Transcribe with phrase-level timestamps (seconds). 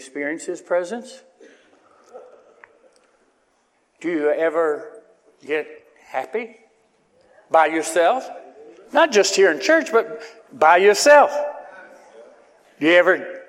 [0.00, 1.22] experience His presence?
[4.00, 5.02] Do you ever
[5.46, 5.68] get
[6.02, 6.56] happy
[7.50, 8.26] by yourself?
[8.94, 10.22] Not just here in church, but
[10.58, 11.30] by yourself.
[12.80, 13.42] Do you ever,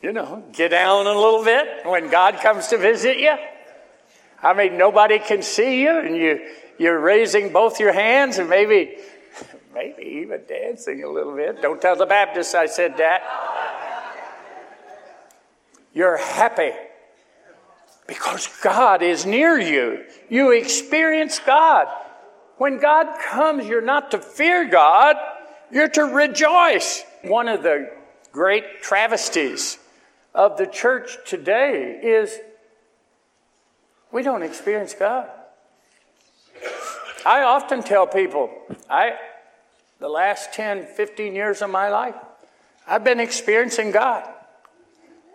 [0.00, 3.34] you know, get down a little bit when God comes to visit you?
[4.40, 6.46] I mean, nobody can see you, and you
[6.78, 8.96] you're raising both your hands, and maybe
[9.74, 11.60] maybe even dancing a little bit.
[11.62, 13.22] Don't tell the Baptists I said that.
[15.96, 16.72] You're happy
[18.06, 20.04] because God is near you.
[20.28, 21.88] You experience God.
[22.58, 25.16] When God comes, you're not to fear God,
[25.70, 27.02] you're to rejoice.
[27.22, 27.90] One of the
[28.30, 29.78] great travesties
[30.34, 32.38] of the church today is
[34.12, 35.30] we don't experience God.
[37.24, 38.50] I often tell people,
[38.90, 39.16] I
[39.98, 42.16] the last 10, 15 years of my life,
[42.86, 44.28] I've been experiencing God.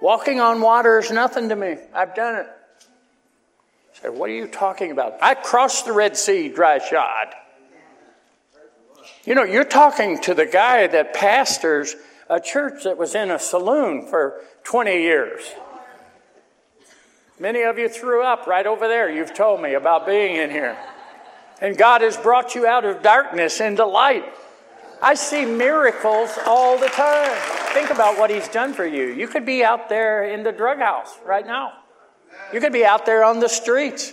[0.00, 1.76] Walking on water is nothing to me.
[1.92, 2.46] I've done it.
[2.46, 5.18] I said, What are you talking about?
[5.20, 7.34] I crossed the Red Sea dry shod.
[9.24, 11.94] You know, you're talking to the guy that pastors
[12.28, 15.42] a church that was in a saloon for 20 years.
[17.38, 19.10] Many of you threw up right over there.
[19.10, 20.76] You've told me about being in here.
[21.60, 24.24] And God has brought you out of darkness into light.
[25.02, 27.36] I see miracles all the time.
[27.72, 29.06] Think about what He's done for you.
[29.06, 31.72] You could be out there in the drug house right now.
[32.52, 34.12] You could be out there on the streets.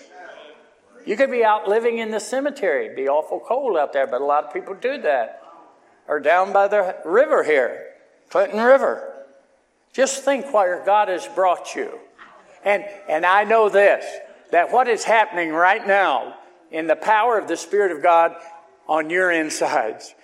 [1.05, 2.85] You could be out living in the cemetery.
[2.85, 5.41] It'd be awful cold out there, but a lot of people do that.
[6.07, 7.93] Or down by the river here,
[8.29, 9.25] Clinton River.
[9.93, 11.99] Just think where God has brought you.
[12.63, 14.05] And, and I know this
[14.51, 16.35] that what is happening right now
[16.71, 18.35] in the power of the Spirit of God
[18.87, 20.15] on your insides,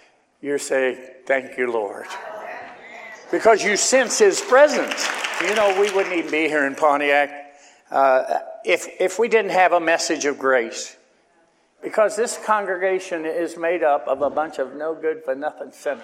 [0.44, 2.06] you're saying, Thank you, Lord.
[3.32, 5.08] Because you sense His presence.
[5.42, 7.56] You know, we wouldn't even be here in Pontiac
[7.90, 10.98] uh, if, if we didn't have a message of grace.
[11.82, 16.04] Because this congregation is made up of a bunch of no good for nothing sinners.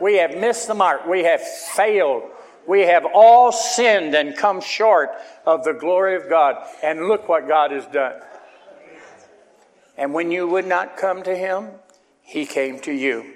[0.00, 1.06] We have missed the mark.
[1.06, 2.22] We have failed.
[2.66, 5.10] We have all sinned and come short
[5.46, 6.56] of the glory of God.
[6.82, 8.20] And look what God has done.
[9.96, 11.68] And when you would not come to him,
[12.24, 13.34] he came to you.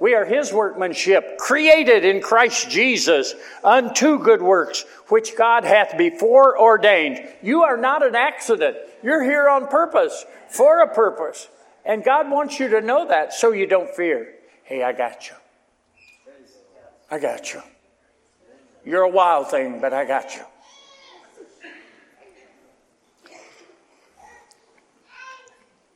[0.00, 3.34] We are his workmanship, created in Christ Jesus
[3.64, 7.26] unto good works, which God hath before ordained.
[7.42, 8.76] You are not an accident.
[9.02, 11.48] You're here on purpose, for a purpose.
[11.84, 14.34] And God wants you to know that so you don't fear.
[14.62, 15.34] Hey, I got you.
[17.10, 17.62] I got you.
[18.84, 20.42] You're a wild thing, but I got you.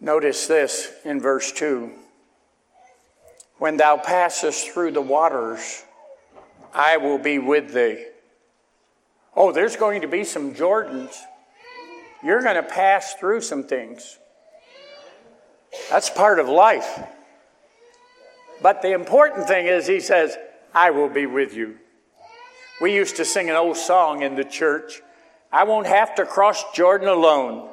[0.01, 1.93] Notice this in verse 2
[3.63, 5.85] When thou passest through the waters,
[6.75, 8.05] I will be with thee.
[9.37, 11.17] Oh, there's going to be some Jordans.
[12.25, 14.19] You're going to pass through some things.
[15.89, 17.05] That's part of life.
[18.61, 20.37] But the important thing is, he says,
[20.75, 21.77] I will be with you.
[22.81, 25.03] We used to sing an old song in the church
[25.53, 27.72] I won't have to cross Jordan alone.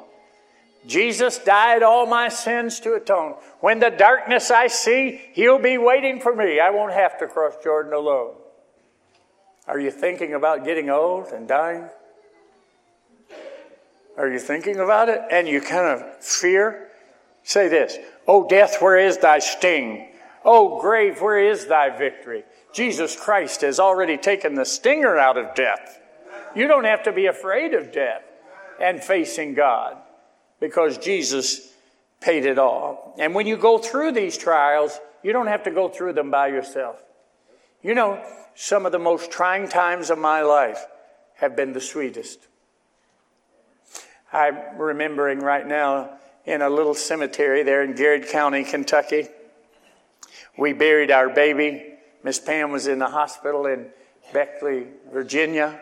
[0.86, 3.34] Jesus died all my sins to atone.
[3.60, 6.58] When the darkness I see, He'll be waiting for me.
[6.58, 8.34] I won't have to cross Jordan alone.
[9.66, 11.88] Are you thinking about getting old and dying?
[14.16, 15.20] Are you thinking about it?
[15.30, 16.88] And you kind of fear?
[17.42, 20.08] Say this Oh, death, where is thy sting?
[20.44, 22.44] Oh, grave, where is thy victory?
[22.72, 26.00] Jesus Christ has already taken the stinger out of death.
[26.54, 28.22] You don't have to be afraid of death
[28.80, 29.98] and facing God
[30.60, 31.72] because Jesus
[32.20, 33.14] paid it all.
[33.18, 36.48] And when you go through these trials, you don't have to go through them by
[36.48, 37.02] yourself.
[37.82, 38.22] You know,
[38.54, 40.84] some of the most trying times of my life
[41.36, 42.46] have been the sweetest.
[44.32, 46.10] I'm remembering right now
[46.44, 49.28] in a little cemetery there in Garrard County, Kentucky.
[50.56, 51.94] We buried our baby.
[52.22, 53.86] Miss Pam was in the hospital in
[54.32, 55.80] Beckley, Virginia,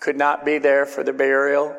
[0.00, 1.76] could not be there for the burial.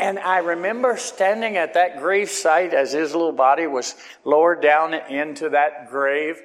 [0.00, 3.94] And I remember standing at that grave site as his little body was
[4.24, 6.40] lowered down into that grave,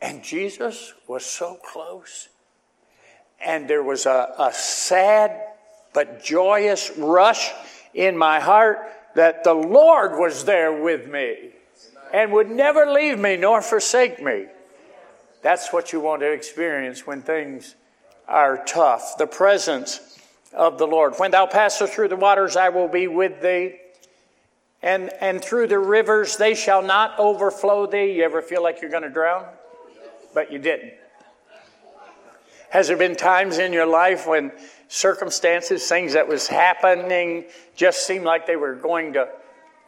[0.00, 2.28] and Jesus was so close.
[3.44, 5.32] And there was a, a sad
[5.92, 7.50] but joyous rush
[7.94, 8.78] in my heart
[9.16, 11.50] that the Lord was there with me
[12.12, 14.46] and would never leave me nor forsake me.
[15.42, 17.74] That's what you want to experience when things
[18.28, 19.18] are tough.
[19.18, 20.00] The presence
[20.54, 21.14] of the Lord.
[21.16, 23.76] When thou passest through the waters, I will be with thee.
[24.82, 28.12] And, and through the rivers, they shall not overflow thee.
[28.12, 29.46] You ever feel like you're going to drown?
[30.34, 30.92] But you didn't.
[32.70, 34.52] Has there been times in your life when
[34.88, 37.44] circumstances, things that was happening,
[37.76, 39.28] just seemed like they were going to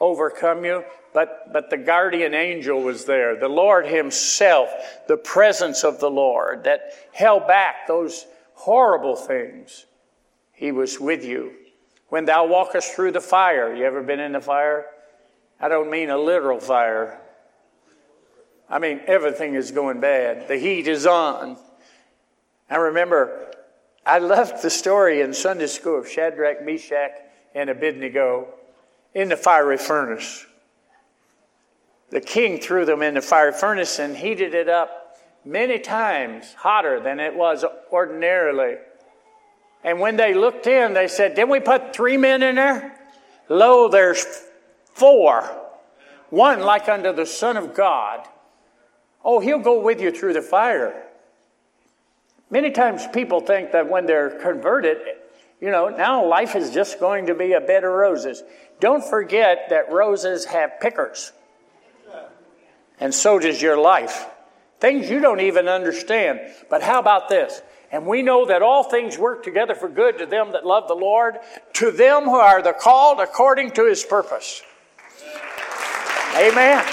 [0.00, 0.84] overcome you?
[1.12, 4.70] But, but the guardian angel was there, the Lord Himself,
[5.08, 9.86] the presence of the Lord that held back those horrible things.
[10.56, 11.52] He was with you.
[12.08, 14.86] When thou walkest through the fire, you ever been in the fire?
[15.60, 17.20] I don't mean a literal fire.
[18.68, 20.48] I mean, everything is going bad.
[20.48, 21.58] The heat is on.
[22.68, 23.52] I remember
[24.04, 27.12] I left the story in Sunday school of Shadrach, Meshach,
[27.54, 28.48] and Abednego
[29.14, 30.46] in the fiery furnace.
[32.10, 36.98] The king threw them in the fiery furnace and heated it up many times hotter
[37.00, 38.76] than it was ordinarily.
[39.86, 42.98] And when they looked in, they said, Didn't we put three men in there?
[43.48, 44.26] Lo, there's
[44.94, 45.48] four.
[46.30, 48.26] One like unto the Son of God.
[49.24, 51.04] Oh, he'll go with you through the fire.
[52.50, 54.98] Many times people think that when they're converted,
[55.60, 58.42] you know, now life is just going to be a bed of roses.
[58.80, 61.32] Don't forget that roses have pickers.
[62.98, 64.26] And so does your life.
[64.80, 66.40] Things you don't even understand.
[66.68, 67.62] But how about this?
[67.96, 70.94] And we know that all things work together for good to them that love the
[70.94, 71.38] Lord,
[71.72, 74.62] to them who are the called according to his purpose.
[76.36, 76.84] Amen.